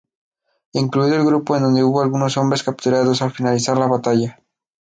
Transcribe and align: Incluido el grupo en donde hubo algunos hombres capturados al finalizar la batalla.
Incluido 0.73 1.15
el 1.17 1.25
grupo 1.25 1.55
en 1.55 1.61
donde 1.61 1.83
hubo 1.83 2.01
algunos 2.01 2.35
hombres 2.35 2.63
capturados 2.63 3.21
al 3.21 3.29
finalizar 3.33 3.77
la 3.77 3.85
batalla. 3.85 4.39